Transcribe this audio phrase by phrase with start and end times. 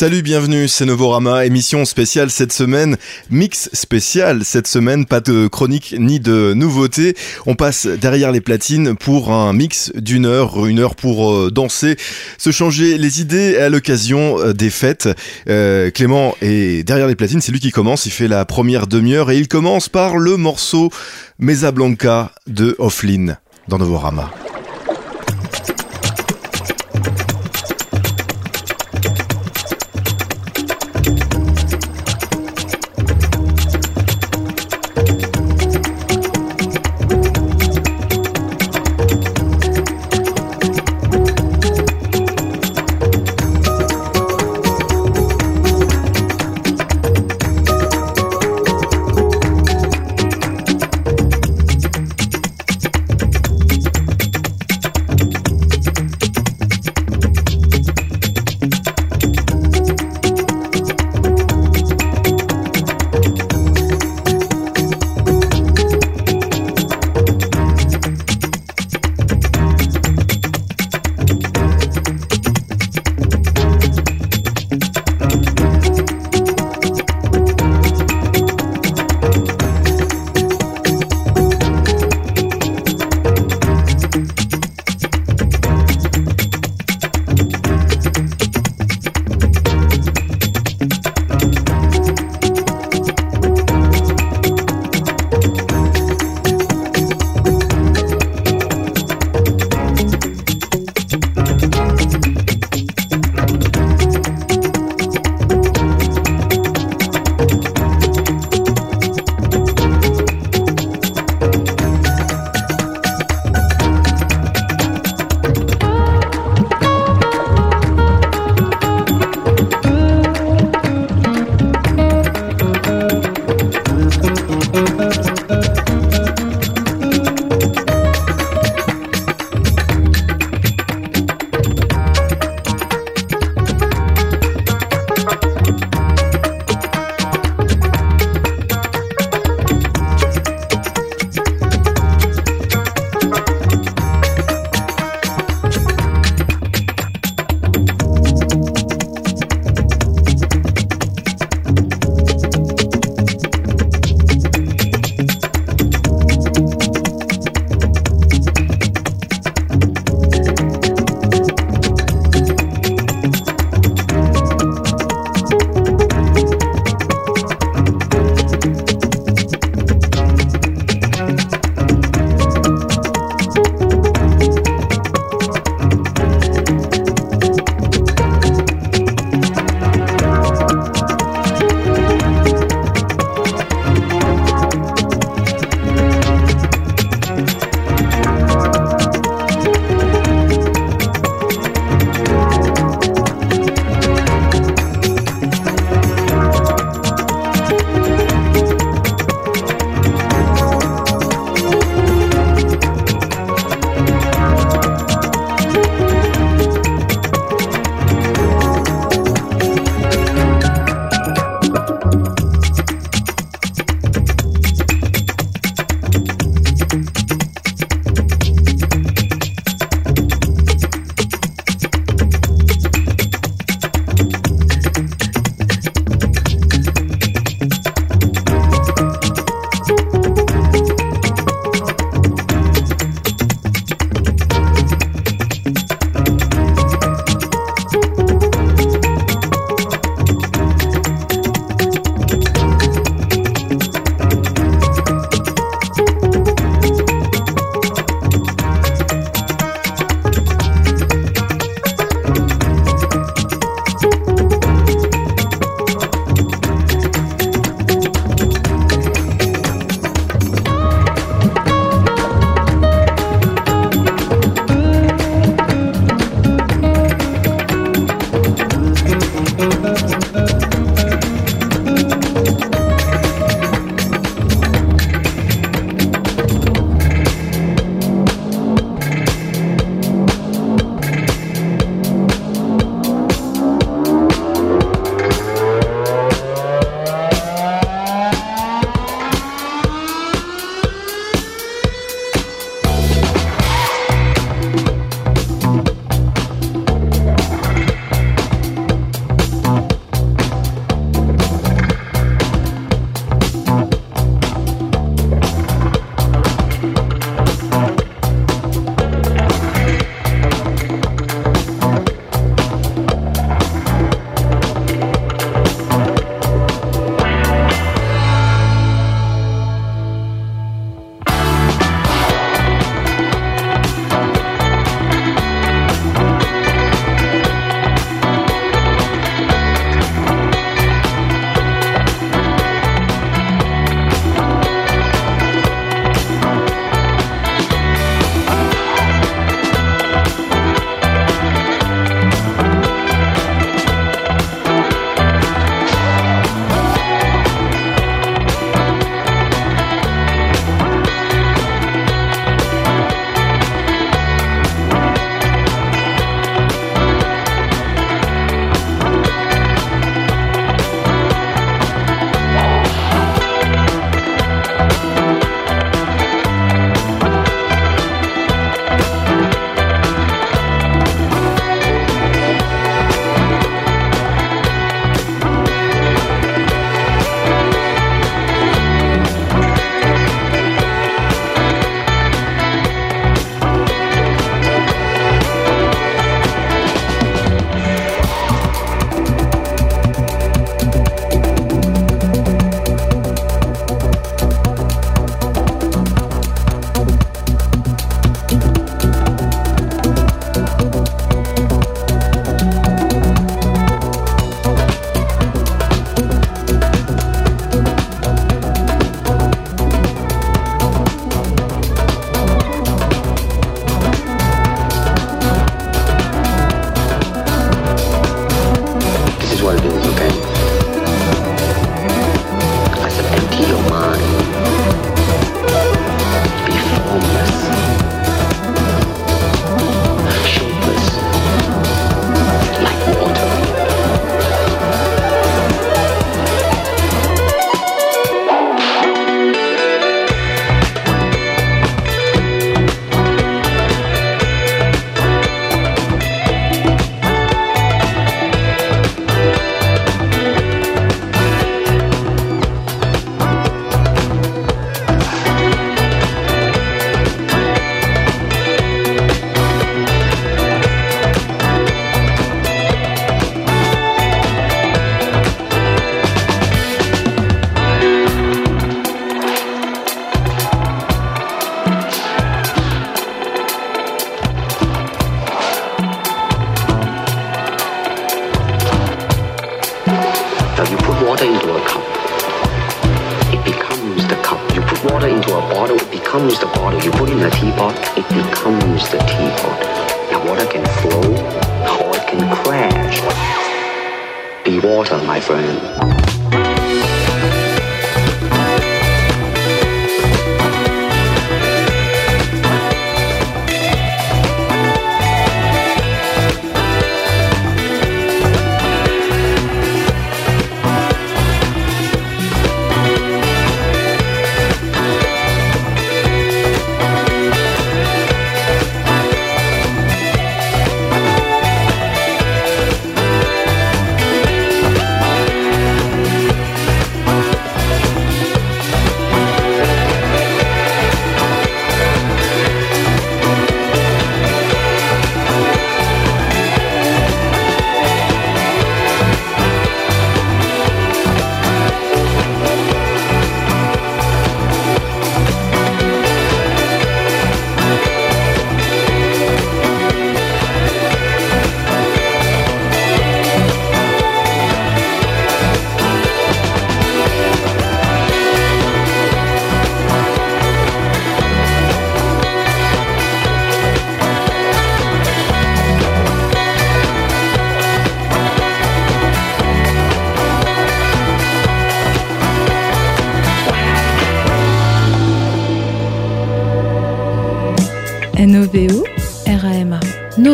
[0.00, 2.96] Salut, bienvenue, c'est Novorama, émission spéciale cette semaine,
[3.30, 7.16] mix spécial cette semaine, pas de chronique ni de nouveautés.
[7.46, 11.96] On passe derrière les platines pour un mix d'une heure, une heure pour euh, danser,
[12.38, 15.08] se changer les idées à l'occasion euh, des fêtes.
[15.48, 19.32] Euh, Clément est derrière les platines, c'est lui qui commence, il fait la première demi-heure
[19.32, 20.92] et il commence par le morceau
[21.40, 23.36] Mesa Blanca de Offlin
[23.66, 24.30] dans Novorama.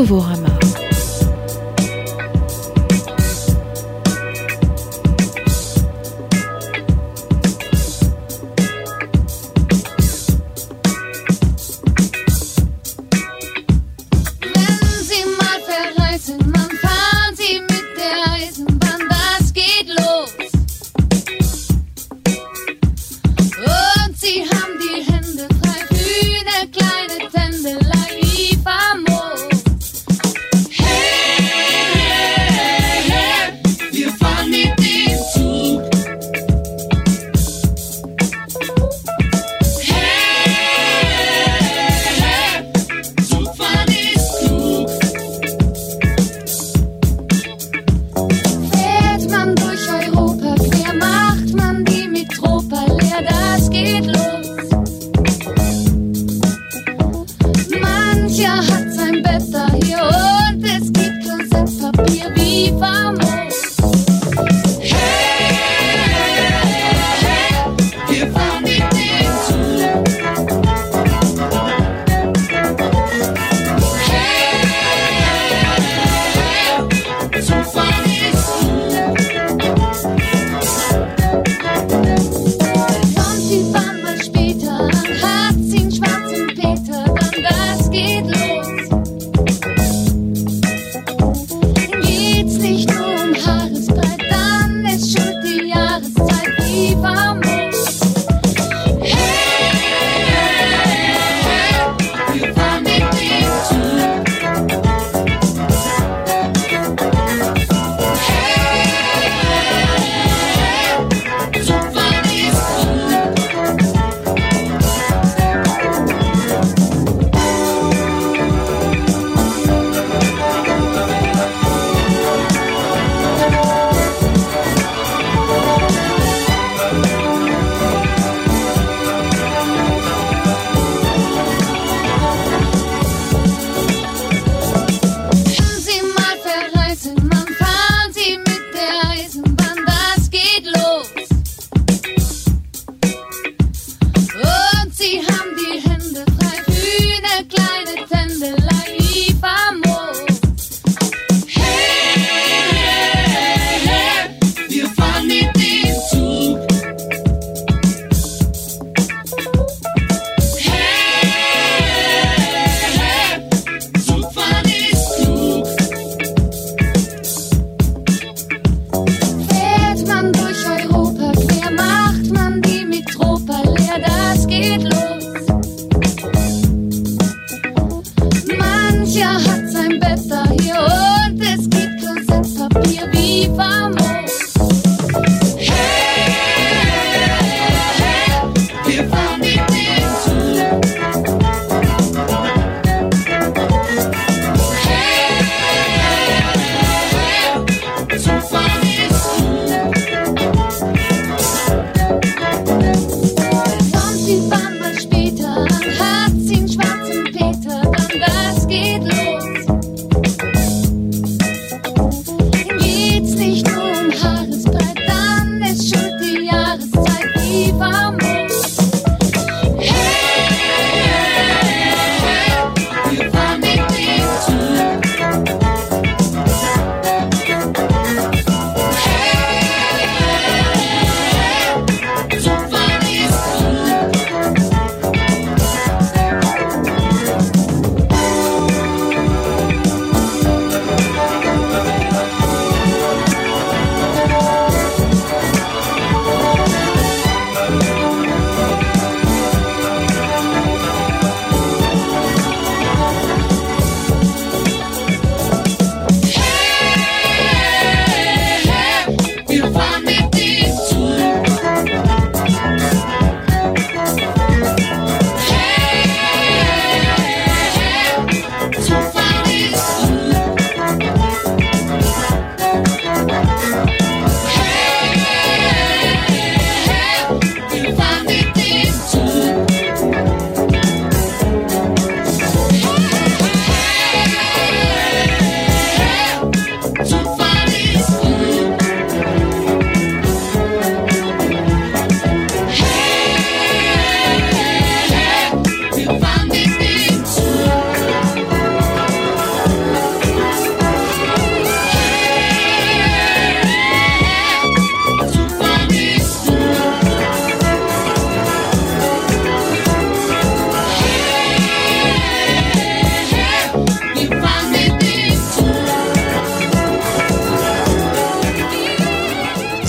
[0.05, 0.34] Novorama.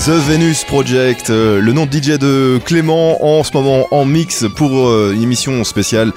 [0.06, 4.44] The Venus Project, euh, le nom de DJ de Clément en ce moment en mix
[4.54, 6.12] pour euh, une émission spéciale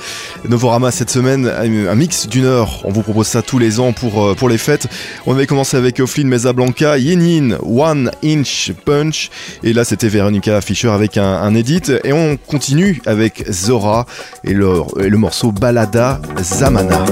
[0.48, 2.82] Novorama cette semaine, un mix d'une heure.
[2.84, 4.86] On vous propose ça tous les ans pour, euh, les fêtes.
[5.26, 9.32] On avait commencé avec Oflin Mesa Blanca, Yenin, One Inch Punch,
[9.64, 11.92] et là c'était Veronica Fischer avec un, edit.
[12.04, 14.06] Et on continue avec Zora
[14.44, 17.06] et le morceau Balada Zamana.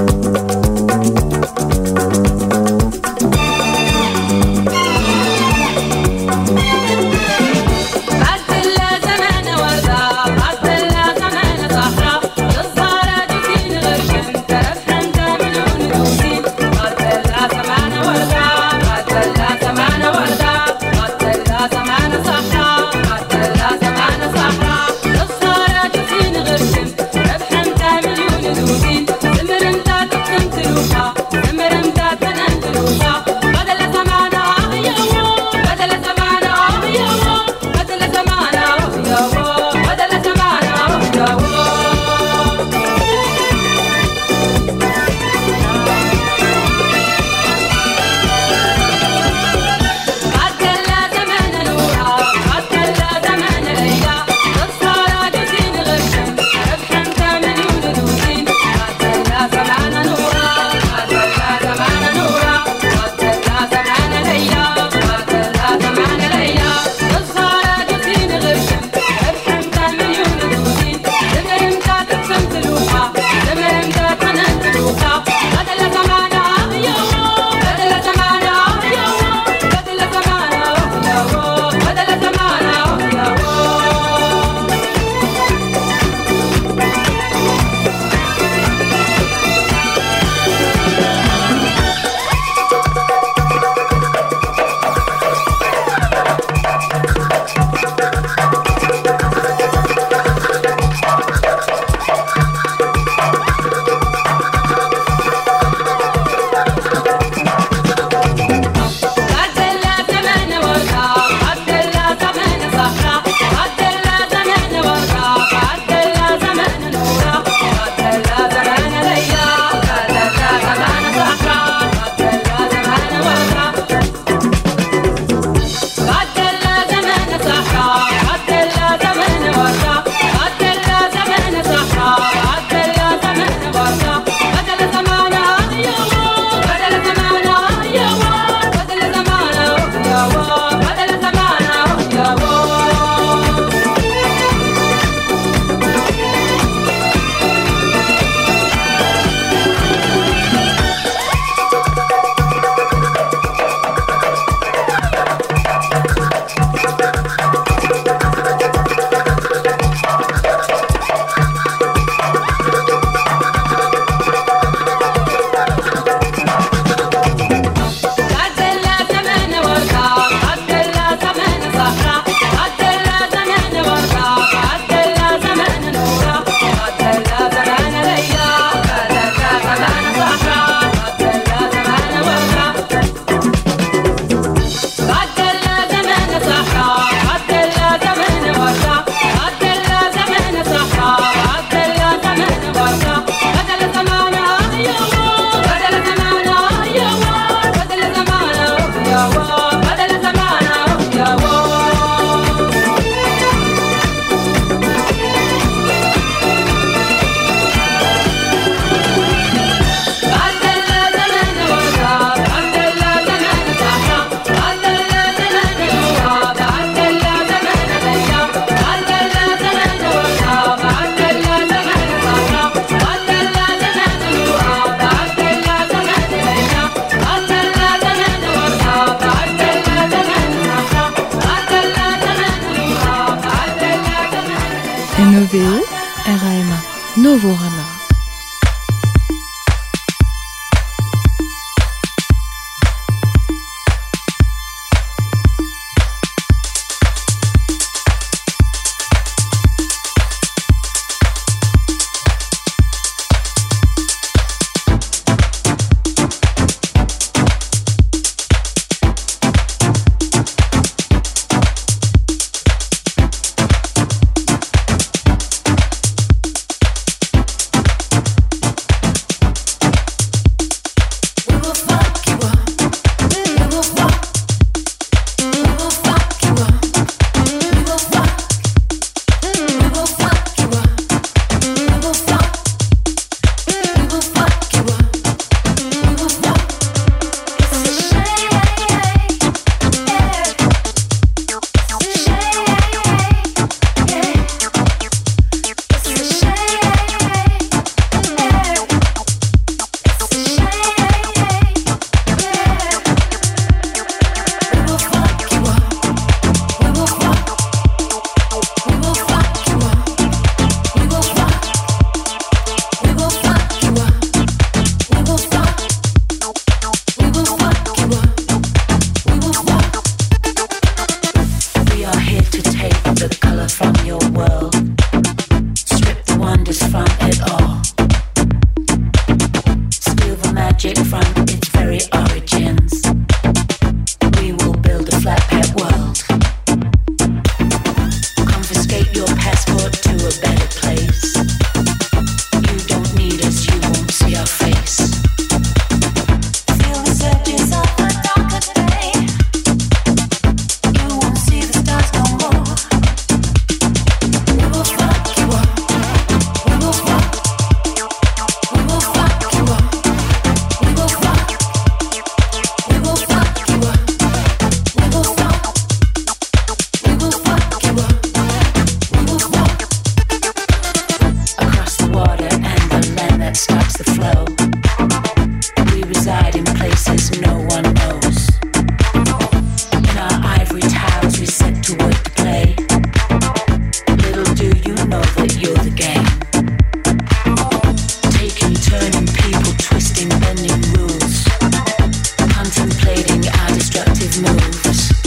[394.86, 395.17] us.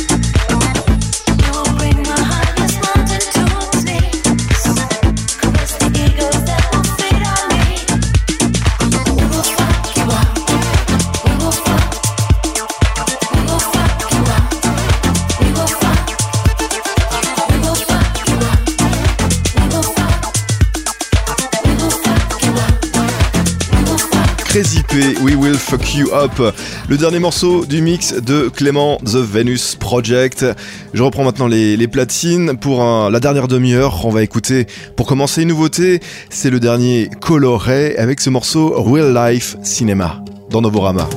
[26.90, 30.46] Le dernier morceau du mix de Clément The Venus Project.
[30.94, 34.06] Je reprends maintenant les, platines pour la dernière demi-heure.
[34.06, 39.14] On va écouter, pour commencer, une nouveauté, c'est le dernier Coloré avec ce morceau Real
[39.14, 41.08] Life Cinema dans Novorama.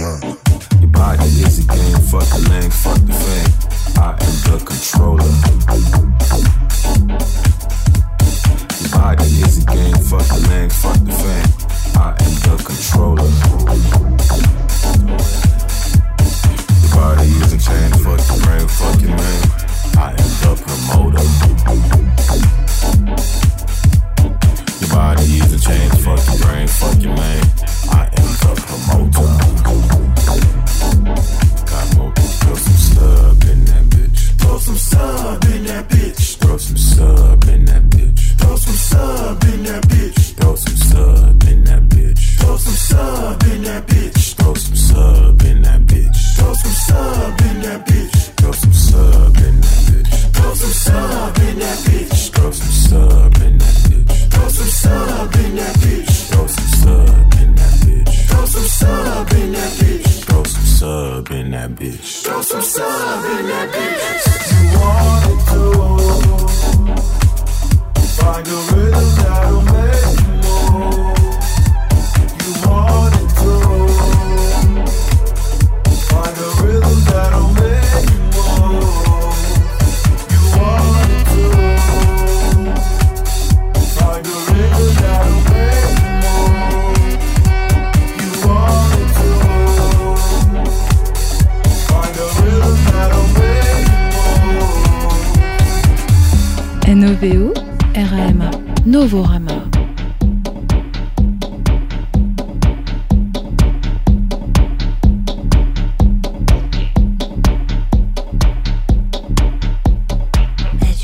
[0.00, 0.22] young.
[0.80, 3.52] Your body is a game, fuck the lane, fuck the fame.
[4.00, 5.32] I am the controller.
[8.80, 11.50] Your body is a game, fuck the lane, fuck the fame.
[12.00, 13.09] I am the controller.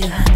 [0.06, 0.35] Yeah.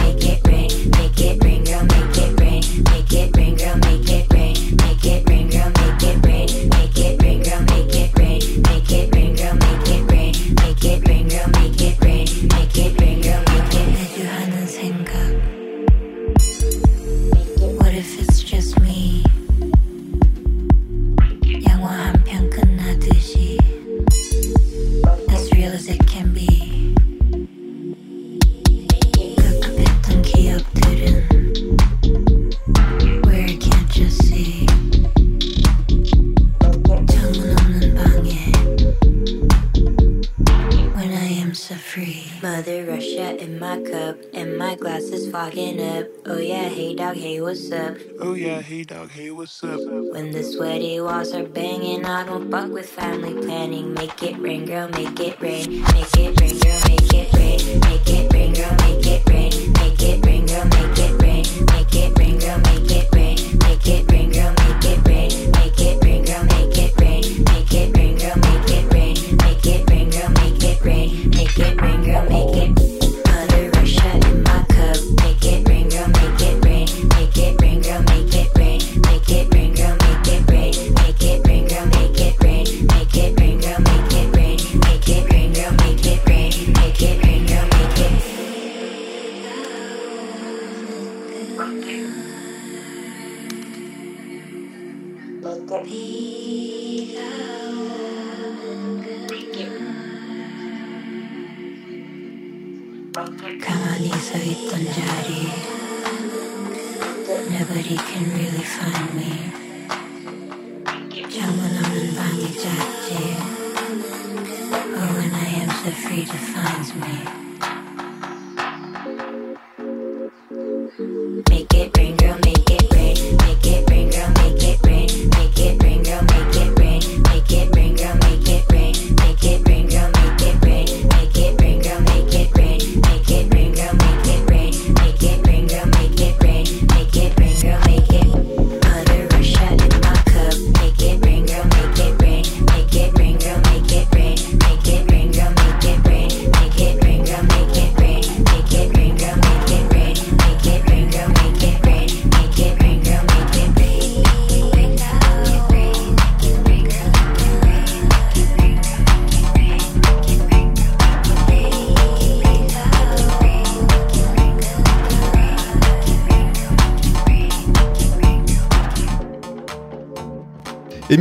[50.51, 53.93] sweaty walls are banging, I don't fuck with family planning.
[53.93, 55.81] Make it rain, girl, make it rain.
[55.81, 57.79] Make it rain, girl, make it rain.
[57.79, 59.71] Make it rain, girl, make it rain.
[59.73, 61.00] Make it rain, girl, make it rain.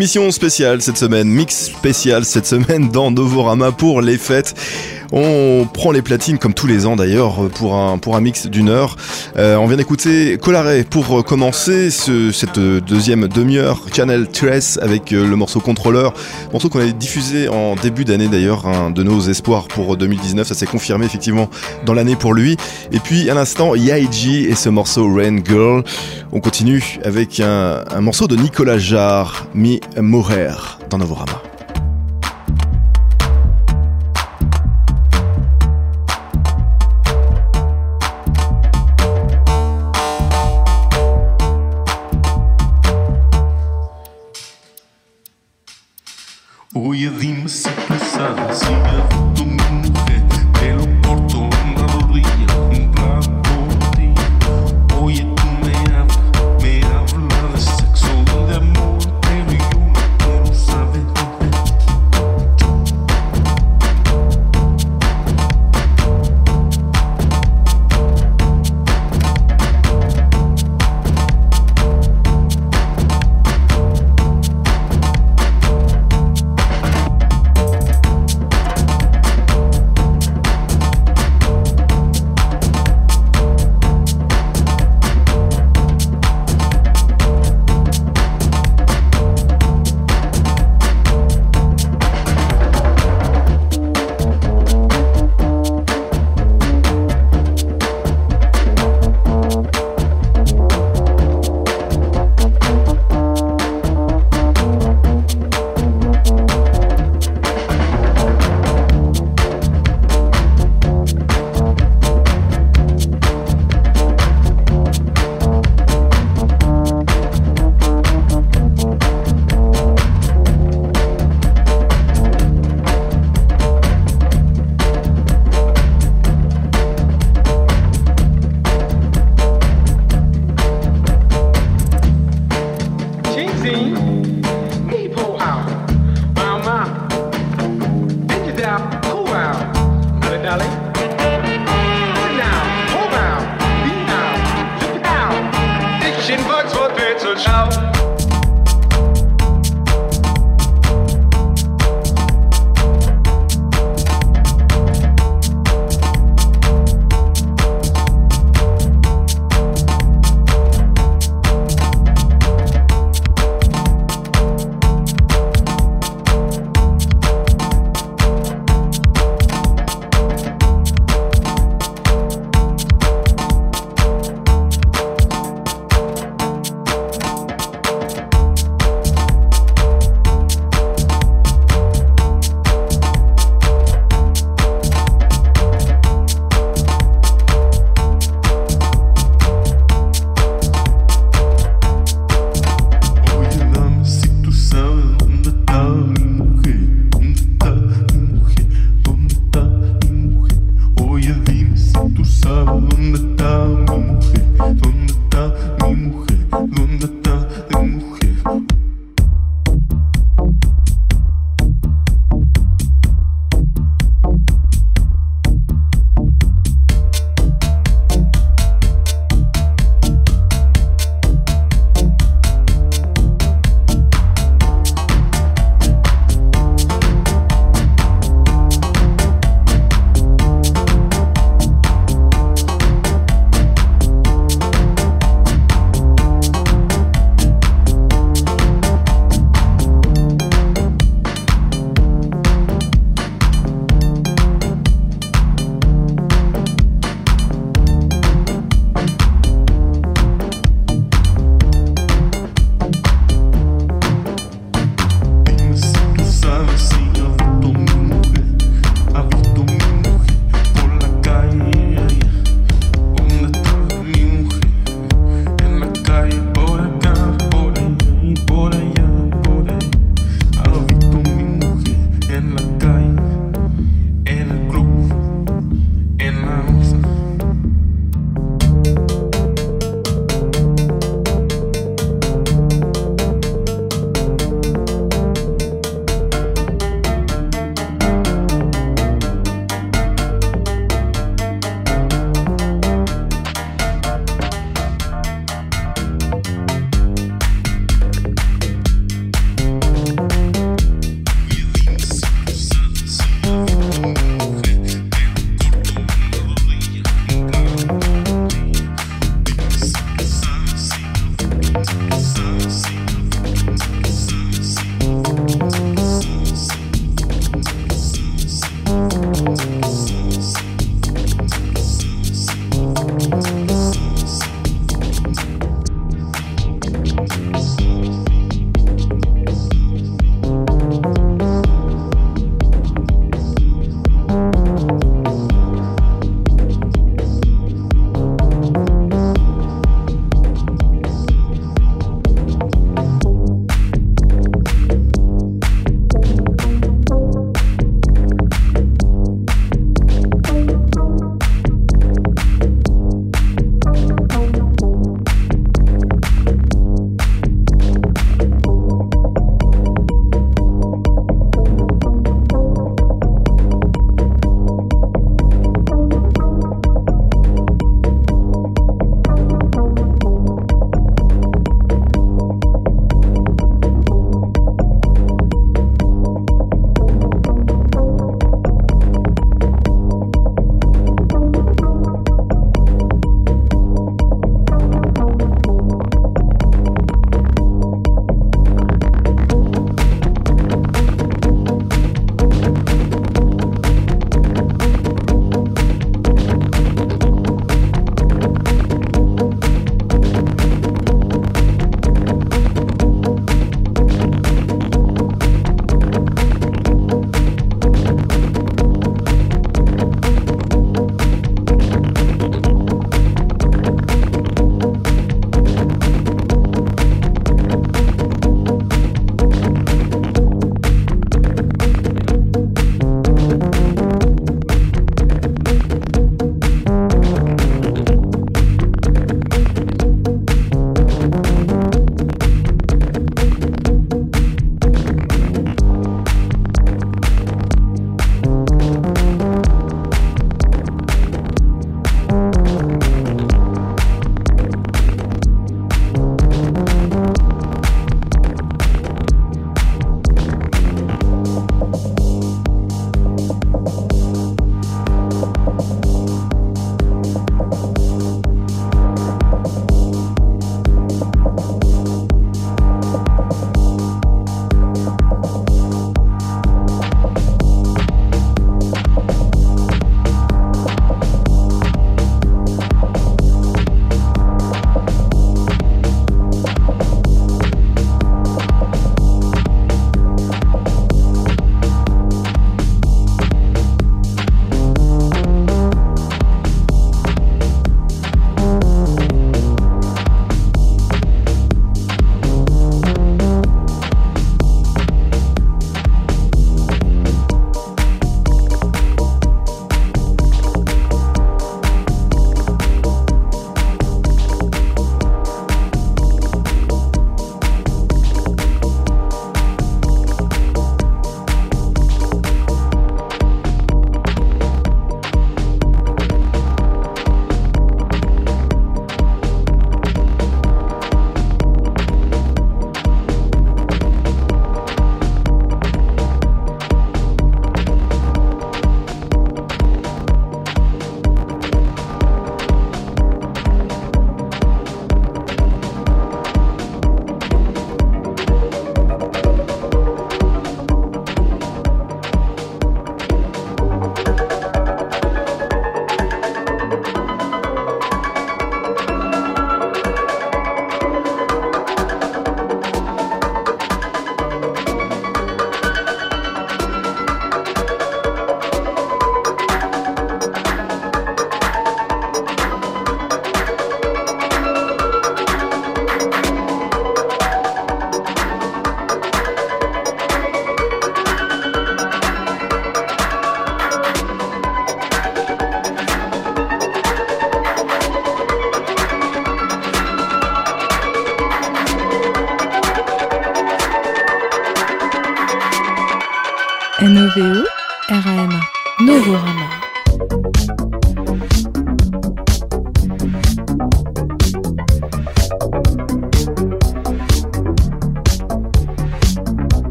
[0.00, 4.54] Émission spéciale cette semaine, mix spécial cette semaine dans Novorama pour les fêtes.
[5.12, 8.96] On prend les platines comme tous les ans d'ailleurs pour un, mix d'une heure.
[9.36, 15.26] Euh, on vient d'écouter Colare pour commencer ce- cette deuxième demi-heure, Channel Trace avec euh,
[15.26, 16.12] le morceau Contrôleur,
[16.52, 20.54] morceau qu'on avait diffusé en début d'année d'ailleurs, un de nos espoirs pour 2019, ça
[20.54, 21.48] s'est confirmé effectivement
[21.86, 22.56] dans l'année pour lui.
[22.92, 25.82] Et puis à l'instant, Yaiji et ce morceau Rain Girl.
[26.32, 30.52] On continue avec un, un morceau de Nicolas Jarre, Mi Morer,
[30.88, 31.42] dans Novorama.
[47.10, 47.79] redime-se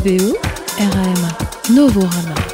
[0.00, 0.34] NOVO
[0.78, 1.36] RAMA
[1.68, 2.49] Novorama.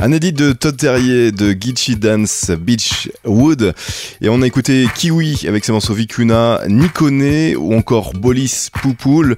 [0.00, 3.74] Un edit de Todd Terrier de Gitchy Dance Beach Wood.
[4.20, 9.34] Et on a écouté Kiwi avec ses morceaux Vicuna, Nikone ou encore Bolis Poupoule.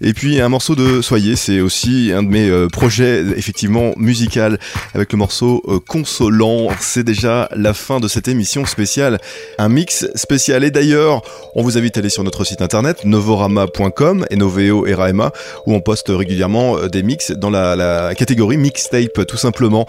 [0.00, 4.60] Et puis un morceau de Soyez, c'est aussi un de mes euh, projets effectivement musical
[4.94, 6.68] avec le morceau euh, Consolant.
[6.78, 9.18] C'est déjà la fin de cette émission spéciale.
[9.58, 10.62] Un mix spécial.
[10.62, 11.22] Et d'ailleurs,
[11.56, 15.32] on vous invite à aller sur notre site internet novorama.com et Noveo Rama
[15.66, 19.86] où on poste régulièrement euh, des mix dans la catégorie mixtape tout simplement.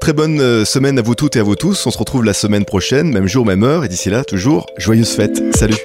[0.00, 1.86] Très bonne euh, semaine à vous toutes et à vous tous.
[1.86, 3.84] On se retrouve la semaine prochaine, même jour, même heure.
[3.84, 5.42] Et d'ici là, toujours, joyeuses fêtes.
[5.56, 5.76] Salut